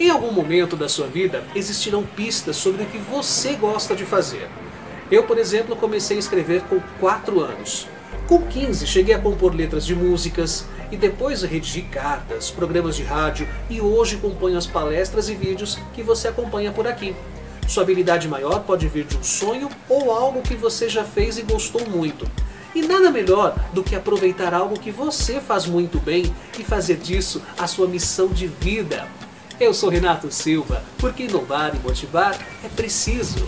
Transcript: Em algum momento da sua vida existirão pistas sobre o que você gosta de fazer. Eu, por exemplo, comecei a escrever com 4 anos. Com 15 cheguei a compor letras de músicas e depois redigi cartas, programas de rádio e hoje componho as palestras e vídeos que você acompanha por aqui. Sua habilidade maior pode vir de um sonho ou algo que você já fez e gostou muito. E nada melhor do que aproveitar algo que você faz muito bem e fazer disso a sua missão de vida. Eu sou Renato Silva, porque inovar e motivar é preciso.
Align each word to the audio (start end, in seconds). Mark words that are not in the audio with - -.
Em 0.00 0.10
algum 0.10 0.30
momento 0.30 0.76
da 0.76 0.88
sua 0.88 1.08
vida 1.08 1.42
existirão 1.56 2.04
pistas 2.04 2.54
sobre 2.54 2.84
o 2.84 2.86
que 2.86 2.98
você 2.98 3.54
gosta 3.54 3.96
de 3.96 4.04
fazer. 4.04 4.48
Eu, 5.10 5.24
por 5.24 5.36
exemplo, 5.38 5.74
comecei 5.74 6.16
a 6.16 6.20
escrever 6.20 6.62
com 6.62 6.78
4 7.00 7.40
anos. 7.40 7.88
Com 8.28 8.42
15 8.42 8.86
cheguei 8.86 9.12
a 9.12 9.18
compor 9.18 9.52
letras 9.52 9.84
de 9.84 9.96
músicas 9.96 10.66
e 10.92 10.96
depois 10.96 11.42
redigi 11.42 11.82
cartas, 11.82 12.48
programas 12.48 12.94
de 12.94 13.02
rádio 13.02 13.48
e 13.68 13.80
hoje 13.80 14.18
componho 14.18 14.56
as 14.56 14.68
palestras 14.68 15.28
e 15.28 15.34
vídeos 15.34 15.76
que 15.92 16.02
você 16.02 16.28
acompanha 16.28 16.70
por 16.70 16.86
aqui. 16.86 17.16
Sua 17.66 17.82
habilidade 17.82 18.28
maior 18.28 18.60
pode 18.60 18.86
vir 18.86 19.04
de 19.04 19.16
um 19.16 19.24
sonho 19.24 19.68
ou 19.88 20.12
algo 20.12 20.42
que 20.42 20.54
você 20.54 20.88
já 20.88 21.02
fez 21.02 21.38
e 21.38 21.42
gostou 21.42 21.88
muito. 21.88 22.24
E 22.72 22.82
nada 22.82 23.10
melhor 23.10 23.58
do 23.72 23.82
que 23.82 23.96
aproveitar 23.96 24.54
algo 24.54 24.78
que 24.78 24.92
você 24.92 25.40
faz 25.40 25.66
muito 25.66 25.98
bem 25.98 26.32
e 26.56 26.62
fazer 26.62 26.98
disso 26.98 27.42
a 27.58 27.66
sua 27.66 27.88
missão 27.88 28.28
de 28.28 28.46
vida. 28.46 29.08
Eu 29.60 29.74
sou 29.74 29.90
Renato 29.90 30.30
Silva, 30.30 30.84
porque 30.98 31.24
inovar 31.24 31.74
e 31.74 31.80
motivar 31.80 32.38
é 32.64 32.68
preciso. 32.68 33.44